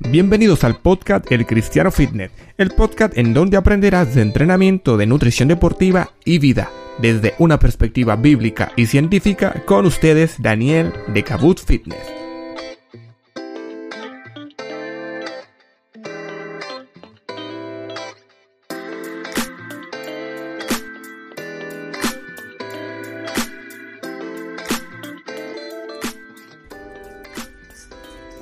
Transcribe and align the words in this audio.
Bienvenidos 0.00 0.62
al 0.62 0.76
podcast 0.76 1.30
El 1.32 1.44
Cristiano 1.44 1.90
Fitness, 1.90 2.30
el 2.56 2.70
podcast 2.70 3.18
en 3.18 3.34
donde 3.34 3.56
aprenderás 3.56 4.14
de 4.14 4.22
entrenamiento, 4.22 4.96
de 4.96 5.06
nutrición 5.06 5.48
deportiva 5.48 6.12
y 6.24 6.38
vida, 6.38 6.70
desde 6.98 7.34
una 7.38 7.58
perspectiva 7.58 8.14
bíblica 8.14 8.70
y 8.76 8.86
científica, 8.86 9.64
con 9.66 9.86
ustedes 9.86 10.40
Daniel 10.40 10.92
de 11.08 11.24
Cabot 11.24 11.58
Fitness. 11.60 12.17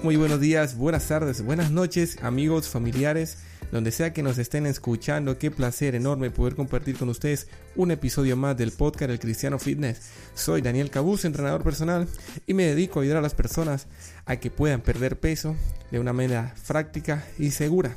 Muy 0.02 0.16
buenos 0.16 0.40
días, 0.40 0.76
buenas 0.76 1.08
tardes, 1.08 1.42
buenas 1.42 1.70
noches, 1.70 2.18
amigos, 2.22 2.68
familiares, 2.68 3.38
donde 3.72 3.90
sea 3.90 4.12
que 4.12 4.22
nos 4.22 4.36
estén 4.38 4.66
escuchando. 4.66 5.38
Qué 5.38 5.50
placer 5.50 5.94
enorme 5.94 6.30
poder 6.30 6.54
compartir 6.54 6.96
con 6.96 7.08
ustedes 7.08 7.48
un 7.74 7.90
episodio 7.90 8.36
más 8.36 8.56
del 8.56 8.72
podcast 8.72 9.10
El 9.10 9.18
Cristiano 9.18 9.58
Fitness. 9.58 10.00
Soy 10.34 10.60
Daniel 10.60 10.90
Cabuz, 10.90 11.24
entrenador 11.24 11.64
personal, 11.64 12.06
y 12.46 12.54
me 12.54 12.66
dedico 12.66 13.00
a 13.00 13.02
ayudar 13.02 13.18
a 13.18 13.22
las 13.22 13.34
personas 13.34 13.86
a 14.26 14.36
que 14.36 14.50
puedan 14.50 14.82
perder 14.82 15.18
peso 15.18 15.56
de 15.90 15.98
una 15.98 16.12
manera 16.12 16.54
práctica 16.68 17.24
y 17.38 17.50
segura. 17.50 17.96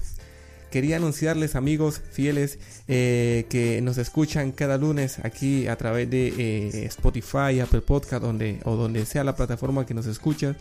Quería 0.71 0.97
anunciarles 0.97 1.55
amigos 1.55 1.99
fieles 2.11 2.59
eh, 2.87 3.45
que 3.49 3.81
nos 3.81 3.97
escuchan 3.97 4.51
cada 4.51 4.77
lunes 4.77 5.17
aquí 5.23 5.67
a 5.67 5.75
través 5.75 6.09
de 6.09 6.27
eh, 6.27 6.85
Spotify, 6.85 7.59
Apple 7.59 7.81
Podcast 7.81 8.21
donde, 8.23 8.59
o 8.65 8.75
donde 8.75 9.05
sea 9.07 9.23
la 9.23 9.35
plataforma 9.35 9.87
que 9.87 9.95
nos 9.95 10.05
escuchan 10.05 10.55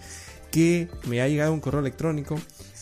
que 0.51 0.89
me 1.07 1.21
ha 1.21 1.29
llegado 1.29 1.53
un 1.53 1.61
correo 1.61 1.81
electrónico 1.81 2.37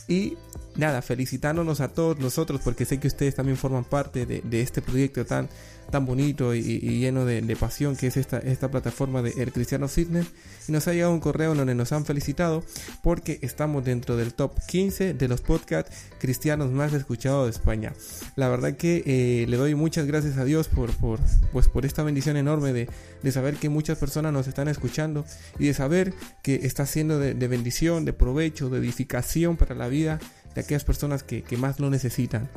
y 0.08 0.36
nada, 0.76 1.02
felicitándonos 1.02 1.80
a 1.80 1.88
todos 1.88 2.18
nosotros 2.18 2.60
porque 2.62 2.84
sé 2.84 2.98
que 2.98 3.08
ustedes 3.08 3.34
también 3.34 3.56
forman 3.56 3.84
parte 3.84 4.26
de, 4.26 4.60
este 4.60 4.82
proyecto 4.82 5.24
tan, 5.24 5.48
tan 5.90 6.06
bonito 6.06 6.54
y, 6.54 6.62
lleno 6.98 7.24
de, 7.24 7.56
pasión 7.56 7.96
que 7.96 8.08
es 8.08 8.16
esta, 8.16 8.38
esta 8.38 8.70
plataforma 8.70 9.22
de 9.22 9.32
El 9.38 9.52
Cristiano 9.52 9.88
Fitness. 9.88 10.26
Y 10.68 10.72
nos 10.72 10.86
ha 10.88 10.92
llegado 10.92 11.12
un 11.12 11.20
correo 11.20 11.54
donde 11.54 11.74
nos 11.74 11.92
han 11.92 12.04
felicitado 12.04 12.64
porque 13.02 13.38
estamos 13.42 13.84
dentro 13.84 14.16
del 14.16 14.34
top 14.34 14.58
15 14.66 15.14
de 15.14 15.28
los 15.28 15.40
podcasts 15.40 15.94
cristianos 16.18 16.70
más 16.70 16.92
escuchados 16.92 17.46
de 17.46 17.50
España. 17.50 17.92
La 18.34 18.48
verdad 18.48 18.76
que 18.76 19.02
eh, 19.06 19.46
le 19.48 19.56
doy 19.56 19.74
muchas 19.74 20.06
gracias 20.06 20.38
a 20.38 20.44
Dios 20.44 20.68
por, 20.68 20.90
por, 20.96 21.20
pues 21.52 21.68
por 21.68 21.86
esta 21.86 22.02
bendición 22.02 22.36
enorme 22.36 22.72
de, 22.72 22.88
de, 23.22 23.32
saber 23.32 23.56
que 23.56 23.68
muchas 23.68 23.98
personas 23.98 24.32
nos 24.32 24.48
están 24.48 24.68
escuchando 24.68 25.24
y 25.58 25.66
de 25.66 25.74
saber 25.74 26.14
que 26.42 26.60
está 26.62 26.86
siendo 26.86 27.18
de, 27.18 27.34
de 27.34 27.48
bendición, 27.48 28.04
de 28.04 28.12
provecho, 28.12 28.70
de 28.70 28.78
edificación 28.78 29.56
para 29.56 29.74
la 29.74 29.88
vida 29.88 30.18
de 30.56 30.62
aquellas 30.62 30.84
personas 30.84 31.22
que, 31.22 31.44
más 31.56 31.78
lo 31.78 31.90
necesitan. 31.90 32.48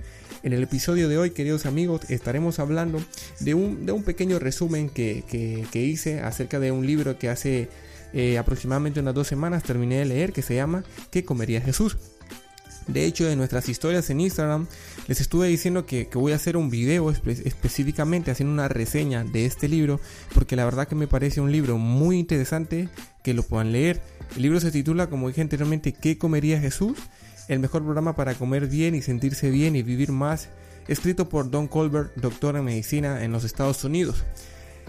En 0.41 0.53
el 0.53 0.63
episodio 0.63 1.07
de 1.09 1.17
hoy, 1.17 1.31
queridos 1.31 1.65
amigos, 1.65 2.09
estaremos 2.09 2.59
hablando 2.59 2.99
de 3.41 3.53
un, 3.53 3.85
de 3.85 3.91
un 3.91 4.03
pequeño 4.03 4.39
resumen 4.39 4.89
que, 4.89 5.69
hice 5.73 6.21
acerca 6.21 6.59
de 6.59 6.71
un 6.71 6.87
libro 6.87 7.19
que 7.19 7.29
hace 7.29 7.69
eh, 8.13 8.37
aproximadamente 8.37 9.01
unas 9.01 9.13
dos 9.13 9.27
semanas 9.27 9.63
terminé 9.63 9.99
de 9.99 10.05
leer 10.05 10.33
que 10.33 10.41
se 10.41 10.55
llama 10.55 10.83
¿Qué 11.11 11.23
comería 11.23 11.61
Jesús? 11.61 11.97
De 12.87 13.05
hecho, 13.05 13.29
en 13.29 13.37
nuestras 13.37 13.69
historias 13.69 14.09
en 14.09 14.19
Instagram 14.19 14.65
les 15.07 15.21
estuve 15.21 15.47
diciendo 15.47 15.85
que, 15.85 16.09
voy 16.13 16.31
a 16.31 16.37
hacer 16.37 16.57
un 16.57 16.69
video 16.69 17.11
específicamente 17.11 18.31
haciendo 18.31 18.53
una 18.53 18.67
reseña 18.67 19.23
de 19.23 19.45
este 19.45 19.67
libro, 19.67 19.99
porque 20.33 20.55
la 20.55 20.65
verdad 20.65 20.87
que 20.87 20.95
me 20.95 21.07
parece 21.07 21.39
un 21.41 21.51
libro 21.51 21.77
muy 21.77 22.17
interesante 22.17 22.89
que 23.23 23.35
lo 23.35 23.43
puedan 23.43 23.73
leer. 23.73 24.01
El 24.35 24.41
libro 24.41 24.59
se 24.59 24.71
titula, 24.71 25.07
como 25.07 25.27
dije 25.27 25.41
anteriormente, 25.41 25.93
¿Qué 25.93 26.17
comería 26.17 26.59
Jesús? 26.59 26.97
El 27.49 27.59
mejor 27.59 27.83
programa 27.83 28.15
para 28.15 28.35
comer 28.35 28.67
bien 28.67 28.95
y 28.95 29.01
sentirse 29.01 29.49
bien 29.49 29.75
y 29.75 29.81
vivir 29.81 30.11
más, 30.11 30.49
escrito 30.87 31.27
por 31.27 31.49
Don 31.49 31.67
Colbert, 31.67 32.15
doctor 32.15 32.55
en 32.55 32.63
medicina 32.63 33.23
en 33.23 33.31
los 33.31 33.43
Estados 33.43 33.83
Unidos. 33.83 34.23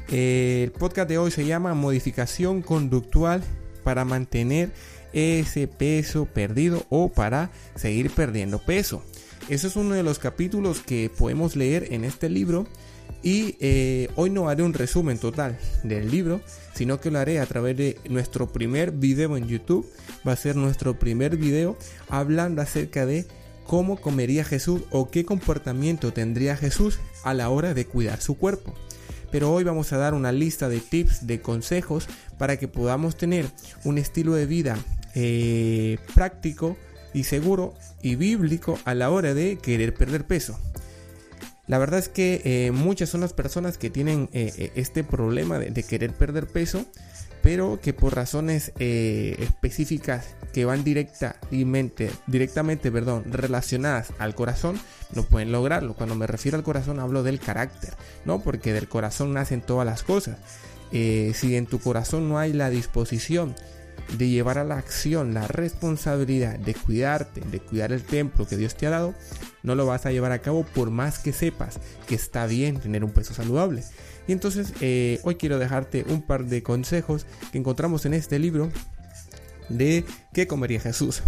El 0.09 0.71
podcast 0.72 1.09
de 1.09 1.19
hoy 1.19 1.31
se 1.31 1.47
llama 1.47 1.75
Modificación 1.75 2.60
conductual 2.62 3.43
para 3.82 4.04
mantener 4.04 4.71
ese 5.15 5.69
peso 5.69 6.26
perdido 6.26 6.84
o 6.91 7.10
para 7.10 7.50
seguir 7.76 8.10
perdiendo 8.10 8.59
peso. 8.59 9.03
Ese 9.49 9.67
es 9.67 9.77
uno 9.77 9.95
de 9.95 10.03
los 10.03 10.19
capítulos 10.19 10.81
que 10.81 11.11
podemos 11.11 11.56
leer 11.56 11.93
en 11.93 12.05
este 12.05 12.28
libro 12.28 12.67
y 13.23 13.56
eh, 13.61 14.09
hoy 14.17 14.31
no 14.31 14.49
haré 14.49 14.62
un 14.62 14.73
resumen 14.73 15.19
total 15.19 15.59
del 15.83 16.11
libro, 16.11 16.41
sino 16.75 17.01
que 17.01 17.11
lo 17.11 17.19
haré 17.19 17.41
a 17.41 17.47
través 17.47 17.77
de 17.77 17.99
nuestro 18.09 18.53
primer 18.53 18.93
video 18.93 19.37
en 19.37 19.47
YouTube. 19.47 19.87
Va 20.27 20.33
a 20.33 20.37
ser 20.37 20.56
nuestro 20.56 20.99
primer 20.99 21.37
video 21.37 21.77
hablando 22.09 22.62
acerca 22.62 23.06
de 23.06 23.27
cómo 23.67 24.01
comería 24.01 24.45
Jesús 24.45 24.83
o 24.91 25.11
qué 25.11 25.25
comportamiento 25.25 26.12
tendría 26.12 26.57
Jesús 26.57 26.99
a 27.22 27.34
la 27.34 27.51
hora 27.51 27.75
de 27.75 27.87
cuidar 27.87 28.21
su 28.21 28.37
cuerpo. 28.37 28.75
Pero 29.31 29.53
hoy 29.53 29.65
vamos 29.65 29.93
a 29.93 29.99
dar 29.99 30.15
una 30.15 30.33
lista 30.33 30.69
de 30.69 30.81
tips, 30.81 31.27
de 31.27 31.41
consejos 31.41 32.09
para 32.39 32.59
que 32.59 32.69
podamos 32.69 33.17
tener 33.17 33.47
un 33.84 33.99
estilo 33.99 34.34
de 34.34 34.47
vida 34.47 34.78
eh, 35.15 35.99
práctico 36.15 36.77
y 37.12 37.25
seguro 37.25 37.75
y 38.03 38.15
bíblico 38.15 38.78
a 38.84 38.94
la 38.94 39.10
hora 39.10 39.34
de 39.34 39.59
querer 39.59 39.94
perder 39.94 40.26
peso. 40.26 40.59
La 41.71 41.78
verdad 41.78 42.00
es 42.00 42.09
que 42.09 42.43
eh, 42.44 42.72
muchas 42.72 43.10
son 43.10 43.21
las 43.21 43.32
personas 43.32 43.78
que 43.78 43.91
tienen 43.91 44.28
eh, 44.32 44.53
eh, 44.59 44.72
este 44.75 45.04
problema 45.04 45.56
de, 45.60 45.82
querer 45.84 46.12
perder 46.12 46.48
peso, 46.48 46.84
pero 47.43 47.78
que 47.81 47.93
por 47.93 48.16
razones 48.16 48.72
específicas 48.76 50.34
que 50.53 50.65
van 50.65 50.82
directamente, 50.82 52.10
directamente 52.26 52.91
perdón, 52.91 53.22
relacionadas 53.31 54.12
al 54.19 54.34
corazón, 54.34 54.81
no 55.15 55.22
pueden 55.22 55.53
lograrlo. 55.53 55.94
Cuando 55.94 56.16
me 56.16 56.27
refiero 56.27 56.59
al 56.59 56.65
corazón 56.65 56.98
hablo 56.98 57.22
del 57.22 57.38
carácter, 57.38 57.94
¿no? 58.25 58.42
Porque 58.42 58.72
del 58.72 58.88
corazón 58.88 59.32
nacen 59.32 59.60
todas 59.60 59.87
las 59.87 60.03
cosas. 60.03 60.38
si 60.91 61.54
en 61.54 61.66
tu 61.66 61.78
corazón 61.78 62.28
no 62.28 62.41
hay 62.41 62.53
la 62.53 62.69
disposición 62.69 63.54
de 64.16 64.28
llevar 64.28 64.59
a 64.59 64.65
la 64.65 64.76
acción 64.76 65.34
la 65.34 65.47
responsabilidad 65.47 66.59
de 66.59 66.75
cuidarte, 66.75 67.41
de 67.41 67.60
cuidar 67.60 67.93
el 67.93 68.03
templo 68.03 68.47
que 68.47 68.56
Dios 68.56 68.75
te 68.75 68.87
ha 68.87 68.91
dado, 68.91 69.15
no 69.62 69.75
lo 69.75 69.87
vas 69.87 70.06
a 70.06 70.12
llevar 70.12 70.32
a 70.32 70.41
cabo 70.41 70.65
por 70.65 70.91
más 70.91 71.19
que 71.19 71.32
sepas 71.32 71.78
que 72.06 72.15
está 72.15 72.47
bien 72.47 72.81
tener 72.81 73.04
un 73.04 73.12
peso 73.12 73.34
saludable. 73.34 73.84
Y 74.26 74.32
entonces 74.32 74.72
eh, 74.81 75.21
hoy 75.22 75.37
quiero 75.37 75.59
dejarte 75.59 76.04
un 76.09 76.22
par 76.22 76.44
de 76.44 76.62
consejos 76.62 77.26
que 77.53 77.59
encontramos 77.59 78.04
en 78.06 78.15
este 78.15 78.38
libro 78.38 78.71
de 79.69 80.04
qué 80.32 80.47
comería 80.47 80.81
Jesús. 80.81 81.22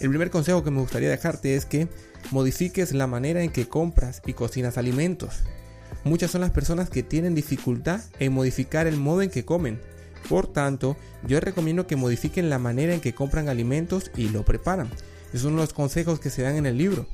El 0.00 0.10
primer 0.10 0.30
consejo 0.30 0.62
que 0.62 0.70
me 0.70 0.80
gustaría 0.80 1.08
dejarte 1.08 1.56
es 1.56 1.64
que 1.64 1.88
modifiques 2.30 2.92
la 2.92 3.06
manera 3.06 3.42
en 3.42 3.50
que 3.50 3.68
compras 3.68 4.20
y 4.26 4.34
cocinas 4.34 4.76
alimentos. 4.76 5.44
Muchas 6.04 6.30
son 6.30 6.42
las 6.42 6.50
personas 6.50 6.90
que 6.90 7.02
tienen 7.02 7.34
dificultad 7.34 8.00
en 8.18 8.32
modificar 8.32 8.86
el 8.86 8.96
modo 8.96 9.22
en 9.22 9.30
que 9.30 9.44
comen 9.44 9.80
por 10.28 10.46
tanto, 10.52 10.96
yo 11.26 11.40
recomiendo 11.40 11.86
que 11.86 11.96
modifiquen 11.96 12.50
la 12.50 12.58
manera 12.58 12.94
en 12.94 13.00
que 13.00 13.14
compran 13.14 13.48
alimentos 13.48 14.10
y 14.16 14.28
lo 14.28 14.44
preparan. 14.44 14.88
Es 15.32 15.44
uno 15.44 15.56
de 15.56 15.62
los 15.62 15.74
consejos 15.74 16.20
que 16.20 16.30
se 16.30 16.42
dan 16.42 16.56
en 16.56 16.66
el 16.66 16.78
libro. 16.78 17.06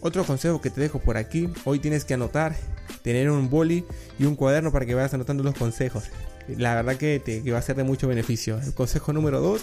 Otro 0.00 0.24
consejo 0.24 0.60
que 0.60 0.70
te 0.70 0.80
dejo 0.80 0.98
por 0.98 1.16
aquí, 1.16 1.48
hoy 1.64 1.78
tienes 1.78 2.04
que 2.04 2.14
anotar, 2.14 2.54
tener 3.02 3.30
un 3.30 3.48
boli 3.48 3.84
y 4.18 4.24
un 4.24 4.36
cuaderno 4.36 4.70
para 4.70 4.84
que 4.84 4.94
vayas 4.94 5.14
anotando 5.14 5.42
los 5.42 5.54
consejos. 5.54 6.04
La 6.48 6.74
verdad 6.74 6.96
que, 6.96 7.20
te, 7.24 7.50
va 7.50 7.58
a 7.58 7.62
ser 7.62 7.76
de 7.76 7.84
mucho 7.84 8.06
beneficio. 8.06 8.60
El 8.60 8.74
consejo 8.74 9.14
número 9.14 9.40
2 9.40 9.62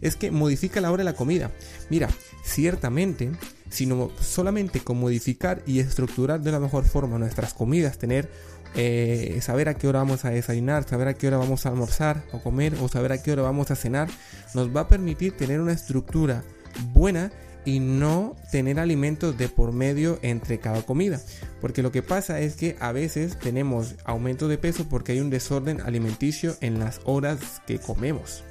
es 0.00 0.14
que 0.14 0.30
modifica 0.30 0.80
la 0.80 0.92
hora 0.92 1.00
de 1.00 1.10
la 1.10 1.16
comida. 1.16 1.50
Mira, 1.88 2.08
ciertamente, 2.44 3.32
sino 3.68 4.10
solamente 4.20 4.80
con 4.80 4.98
modificar 5.00 5.62
y 5.66 5.80
estructurar 5.80 6.40
de 6.40 6.52
la 6.52 6.60
mejor 6.60 6.84
forma 6.84 7.18
nuestras 7.18 7.52
comidas, 7.52 7.98
tener 7.98 8.30
eh, 8.74 9.38
saber 9.42 9.68
a 9.68 9.74
qué 9.74 9.88
hora 9.88 10.00
vamos 10.00 10.24
a 10.24 10.30
desayunar, 10.30 10.88
saber 10.88 11.08
a 11.08 11.14
qué 11.14 11.26
hora 11.26 11.38
vamos 11.38 11.66
a 11.66 11.70
almorzar 11.70 12.22
o 12.32 12.40
comer 12.40 12.74
o 12.80 12.88
saber 12.88 13.12
a 13.12 13.22
qué 13.22 13.32
hora 13.32 13.42
vamos 13.42 13.70
a 13.70 13.76
cenar, 13.76 14.08
nos 14.54 14.74
va 14.74 14.82
a 14.82 14.88
permitir 14.88 15.36
tener 15.36 15.60
una 15.60 15.72
estructura 15.72 16.44
buena 16.92 17.30
y 17.64 17.80
no 17.80 18.36
tener 18.50 18.78
alimentos 18.78 19.36
de 19.36 19.48
por 19.48 19.72
medio 19.72 20.18
entre 20.22 20.58
cada 20.58 20.82
comida. 20.82 21.20
Porque 21.60 21.82
lo 21.82 21.92
que 21.92 22.02
pasa 22.02 22.40
es 22.40 22.56
que 22.56 22.76
a 22.80 22.92
veces 22.92 23.38
tenemos 23.38 23.96
aumento 24.04 24.48
de 24.48 24.58
peso 24.58 24.88
porque 24.88 25.12
hay 25.12 25.20
un 25.20 25.30
desorden 25.30 25.80
alimenticio 25.80 26.56
en 26.60 26.78
las 26.78 27.00
horas 27.04 27.60
que 27.66 27.78
comemos. 27.78 28.44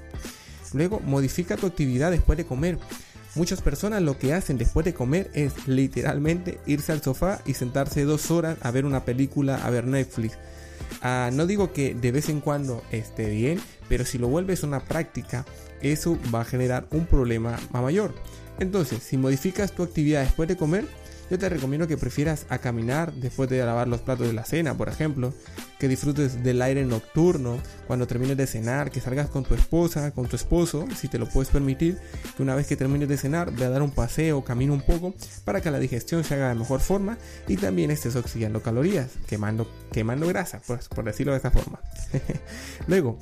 Luego, 0.73 0.99
modifica 0.99 1.57
tu 1.57 1.65
actividad 1.65 2.11
después 2.11 2.37
de 2.37 2.45
comer. 2.45 2.77
Muchas 3.35 3.61
personas 3.61 4.01
lo 4.01 4.17
que 4.17 4.33
hacen 4.33 4.57
después 4.57 4.85
de 4.85 4.93
comer 4.93 5.29
es 5.33 5.67
literalmente 5.67 6.59
irse 6.65 6.91
al 6.91 7.01
sofá 7.01 7.41
y 7.45 7.53
sentarse 7.53 8.03
dos 8.03 8.31
horas 8.31 8.57
a 8.61 8.71
ver 8.71 8.85
una 8.85 9.05
película, 9.05 9.55
a 9.63 9.69
ver 9.69 9.85
Netflix. 9.85 10.37
Ah, 11.01 11.29
no 11.31 11.45
digo 11.45 11.71
que 11.71 11.93
de 11.93 12.11
vez 12.11 12.29
en 12.29 12.41
cuando 12.41 12.83
esté 12.91 13.29
bien, 13.29 13.59
pero 13.87 14.03
si 14.03 14.17
lo 14.17 14.27
vuelves 14.27 14.63
una 14.63 14.79
práctica, 14.79 15.45
eso 15.81 16.17
va 16.33 16.41
a 16.41 16.45
generar 16.45 16.87
un 16.91 17.05
problema 17.05 17.59
mayor. 17.71 18.13
Entonces, 18.59 19.03
si 19.03 19.17
modificas 19.17 19.71
tu 19.71 19.83
actividad 19.83 20.23
después 20.23 20.49
de 20.49 20.57
comer, 20.57 20.85
yo 21.29 21.37
te 21.37 21.49
recomiendo 21.49 21.87
que 21.87 21.97
prefieras 21.97 22.45
a 22.49 22.57
caminar 22.57 23.13
después 23.13 23.49
de 23.49 23.63
lavar 23.63 23.87
los 23.87 24.01
platos 24.01 24.27
de 24.27 24.33
la 24.33 24.45
cena, 24.45 24.75
por 24.75 24.89
ejemplo, 24.89 25.33
que 25.79 25.87
disfrutes 25.87 26.43
del 26.43 26.61
aire 26.61 26.85
nocturno 26.85 27.57
cuando 27.87 28.07
termines 28.07 28.37
de 28.37 28.47
cenar, 28.47 28.91
que 28.91 28.99
salgas 28.99 29.29
con 29.29 29.43
tu 29.43 29.53
esposa, 29.55 30.11
con 30.11 30.27
tu 30.27 30.35
esposo, 30.35 30.85
si 30.95 31.07
te 31.07 31.17
lo 31.17 31.27
puedes 31.27 31.49
permitir, 31.49 31.97
que 32.35 32.43
una 32.43 32.55
vez 32.55 32.67
que 32.67 32.75
termines 32.75 33.07
de 33.07 33.17
cenar, 33.17 33.51
ve 33.53 33.65
a 33.65 33.69
dar 33.69 33.81
un 33.81 33.91
paseo, 33.91 34.43
camina 34.43 34.73
un 34.73 34.81
poco 34.81 35.13
para 35.45 35.61
que 35.61 35.71
la 35.71 35.79
digestión 35.79 36.23
se 36.23 36.33
haga 36.33 36.49
de 36.49 36.55
mejor 36.55 36.79
forma 36.79 37.17
y 37.47 37.57
también 37.57 37.91
estés 37.91 38.15
oxidando 38.15 38.61
calorías, 38.61 39.11
quemando, 39.27 39.69
quemando 39.91 40.27
grasa, 40.27 40.61
pues, 40.65 40.89
por 40.89 41.05
decirlo 41.05 41.33
de 41.33 41.37
esta 41.37 41.51
forma. 41.51 41.79
Luego, 42.87 43.19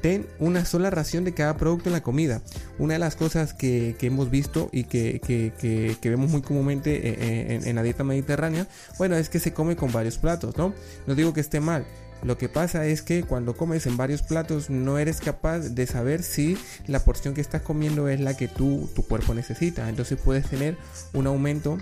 ten 0.00 0.26
una 0.38 0.64
sola 0.64 0.90
ración 0.90 1.24
de 1.24 1.34
cada 1.34 1.56
producto 1.56 1.88
en 1.88 1.92
la 1.92 2.02
comida. 2.02 2.42
Una 2.78 2.94
de 2.94 2.98
las 2.98 3.16
cosas 3.16 3.54
que, 3.54 3.96
hemos 4.00 4.30
visto 4.30 4.68
y 4.72 4.84
que, 4.84 5.98
vemos 6.02 6.30
muy 6.30 6.42
comúnmente 6.42 6.96
eh, 6.96 7.16
eh, 7.18 7.60
en, 7.64 7.76
la 7.76 7.82
dieta 7.82 8.04
mediterránea, 8.04 8.66
bueno, 8.98 9.16
es 9.16 9.28
que 9.28 9.40
se 9.40 9.52
come 9.52 9.76
con 9.76 9.92
varios 9.92 10.18
platos, 10.18 10.56
¿no? 10.56 10.74
No 11.06 11.14
digo 11.14 11.32
que 11.32 11.40
esté 11.40 11.60
mal. 11.60 11.86
Lo 12.22 12.36
que 12.36 12.50
pasa 12.50 12.84
es 12.84 13.00
que 13.00 13.22
cuando 13.22 13.56
comes 13.56 13.86
en 13.86 13.96
varios 13.96 14.20
platos 14.20 14.68
no 14.68 14.98
eres 14.98 15.20
capaz 15.20 15.60
de 15.60 15.86
saber 15.86 16.22
si 16.22 16.58
la 16.86 17.02
porción 17.02 17.32
que 17.32 17.40
estás 17.40 17.62
comiendo 17.62 18.08
es 18.08 18.20
la 18.20 18.36
que 18.36 18.46
tu 18.46 18.90
cuerpo 19.08 19.32
necesita. 19.32 19.88
Entonces 19.88 20.18
puedes 20.22 20.46
tener 20.46 20.76
un 21.14 21.26
aumento 21.26 21.78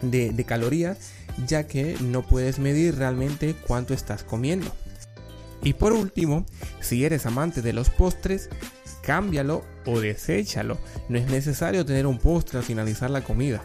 de 0.00 0.44
calorías 0.44 0.96
ya 1.46 1.66
que 1.66 1.96
no 2.00 2.22
puedes 2.22 2.58
medir 2.58 2.96
realmente 2.96 3.54
cuánto 3.54 3.94
estás 3.94 4.24
comiendo. 4.24 4.72
Y 5.62 5.74
por 5.74 5.92
último, 5.92 6.46
si 6.80 7.04
eres 7.04 7.26
amante 7.26 7.62
de 7.62 7.72
los 7.72 7.90
postres, 7.90 8.48
cámbialo 9.02 9.64
o 9.86 10.00
deséchalo. 10.00 10.78
No 11.08 11.18
es 11.18 11.26
necesario 11.30 11.84
tener 11.84 12.06
un 12.06 12.18
postre 12.18 12.58
al 12.58 12.64
finalizar 12.64 13.10
la 13.10 13.22
comida. 13.22 13.62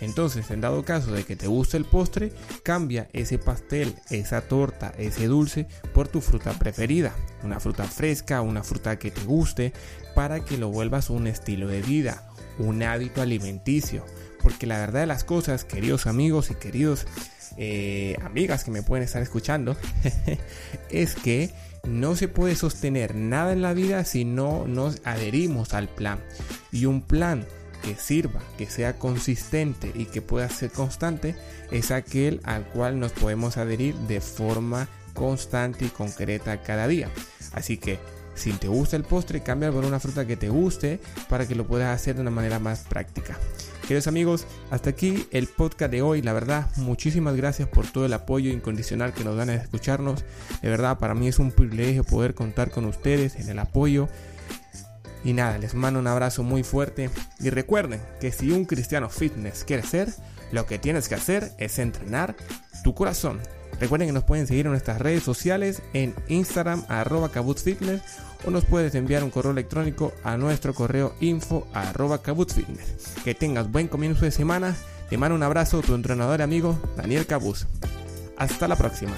Entonces, 0.00 0.50
en 0.50 0.60
dado 0.60 0.84
caso 0.84 1.12
de 1.12 1.24
que 1.24 1.36
te 1.36 1.46
guste 1.46 1.76
el 1.76 1.84
postre, 1.84 2.32
cambia 2.62 3.08
ese 3.12 3.38
pastel, 3.38 3.94
esa 4.10 4.42
torta, 4.42 4.92
ese 4.98 5.26
dulce 5.26 5.66
por 5.92 6.08
tu 6.08 6.20
fruta 6.20 6.52
preferida. 6.52 7.14
Una 7.42 7.60
fruta 7.60 7.84
fresca, 7.84 8.40
una 8.40 8.62
fruta 8.62 8.98
que 8.98 9.10
te 9.10 9.22
guste, 9.22 9.72
para 10.14 10.44
que 10.44 10.58
lo 10.58 10.68
vuelvas 10.68 11.10
un 11.10 11.26
estilo 11.26 11.68
de 11.68 11.82
vida, 11.82 12.30
un 12.58 12.82
hábito 12.82 13.22
alimenticio. 13.22 14.04
Porque 14.42 14.66
la 14.66 14.78
verdad 14.78 15.00
de 15.00 15.06
las 15.06 15.24
cosas, 15.24 15.64
queridos 15.64 16.06
amigos 16.06 16.50
y 16.50 16.54
queridos 16.54 17.06
eh, 17.58 18.16
amigas 18.22 18.64
que 18.64 18.70
me 18.70 18.82
pueden 18.82 19.04
estar 19.04 19.20
escuchando, 19.20 19.76
es 20.90 21.14
que 21.14 21.50
no 21.86 22.16
se 22.16 22.28
puede 22.28 22.54
sostener 22.54 23.14
nada 23.14 23.52
en 23.52 23.62
la 23.62 23.74
vida 23.74 24.04
si 24.04 24.24
no 24.24 24.66
nos 24.66 25.00
adherimos 25.04 25.74
al 25.74 25.88
plan. 25.88 26.20
Y 26.70 26.84
un 26.84 27.02
plan 27.02 27.46
que 27.82 27.94
sirva, 27.96 28.40
que 28.56 28.66
sea 28.66 28.98
consistente 28.98 29.92
y 29.94 30.06
que 30.06 30.22
pueda 30.22 30.48
ser 30.48 30.70
constante, 30.70 31.34
es 31.70 31.90
aquel 31.90 32.40
al 32.44 32.64
cual 32.66 33.00
nos 33.00 33.12
podemos 33.12 33.56
adherir 33.56 33.94
de 33.94 34.20
forma 34.20 34.88
constante 35.14 35.86
y 35.86 35.88
concreta 35.88 36.62
cada 36.62 36.86
día. 36.86 37.10
Así 37.52 37.76
que 37.76 37.98
si 38.34 38.52
te 38.52 38.68
gusta 38.68 38.96
el 38.96 39.02
postre, 39.02 39.42
cambia 39.42 39.72
por 39.72 39.84
una 39.84 39.98
fruta 39.98 40.26
que 40.26 40.36
te 40.36 40.48
guste 40.48 41.00
para 41.28 41.46
que 41.46 41.56
lo 41.56 41.66
puedas 41.66 41.94
hacer 41.94 42.14
de 42.14 42.22
una 42.22 42.30
manera 42.30 42.60
más 42.60 42.80
práctica. 42.80 43.36
Queridos 43.88 44.06
amigos, 44.06 44.46
hasta 44.70 44.90
aquí 44.90 45.26
el 45.30 45.46
podcast 45.46 45.90
de 45.90 46.02
hoy. 46.02 46.20
La 46.20 46.34
verdad, 46.34 46.68
muchísimas 46.76 47.34
gracias 47.36 47.68
por 47.68 47.86
todo 47.86 48.04
el 48.04 48.12
apoyo 48.12 48.50
incondicional 48.50 49.14
que 49.14 49.24
nos 49.24 49.34
dan 49.34 49.48
a 49.48 49.54
escucharnos. 49.54 50.26
De 50.60 50.68
verdad, 50.68 50.98
para 50.98 51.14
mí 51.14 51.26
es 51.26 51.38
un 51.38 51.52
privilegio 51.52 52.04
poder 52.04 52.34
contar 52.34 52.70
con 52.70 52.84
ustedes 52.84 53.36
en 53.36 53.48
el 53.48 53.58
apoyo. 53.58 54.10
Y 55.24 55.32
nada, 55.32 55.56
les 55.56 55.72
mando 55.72 56.00
un 56.00 56.06
abrazo 56.06 56.42
muy 56.42 56.64
fuerte. 56.64 57.08
Y 57.40 57.48
recuerden 57.48 58.02
que 58.20 58.30
si 58.30 58.50
un 58.50 58.66
cristiano 58.66 59.08
fitness 59.08 59.64
quiere 59.64 59.84
ser, 59.84 60.12
lo 60.52 60.66
que 60.66 60.78
tienes 60.78 61.08
que 61.08 61.14
hacer 61.14 61.52
es 61.56 61.78
entrenar 61.78 62.36
tu 62.84 62.94
corazón. 62.94 63.40
Recuerden 63.80 64.08
que 64.08 64.12
nos 64.12 64.24
pueden 64.24 64.46
seguir 64.46 64.66
en 64.66 64.72
nuestras 64.72 64.98
redes 64.98 65.22
sociales 65.22 65.82
en 65.92 66.14
Instagram 66.28 66.84
arroba 66.88 67.28
Fitness 67.28 68.02
o 68.44 68.50
nos 68.50 68.64
puedes 68.64 68.94
enviar 68.94 69.24
un 69.24 69.30
correo 69.30 69.52
electrónico 69.52 70.12
a 70.24 70.36
nuestro 70.36 70.74
correo 70.74 71.14
info 71.20 71.66
arroba 71.72 72.18
Fitness. 72.18 73.14
Que 73.24 73.34
tengas 73.34 73.70
buen 73.70 73.88
comienzo 73.88 74.24
de 74.24 74.30
semana. 74.30 74.76
Te 75.08 75.16
mando 75.16 75.34
un 75.34 75.42
abrazo 75.42 75.80
tu 75.80 75.94
entrenador 75.94 76.42
amigo 76.42 76.78
Daniel 76.96 77.26
Cabuz. 77.26 77.66
Hasta 78.36 78.68
la 78.68 78.76
próxima. 78.76 79.16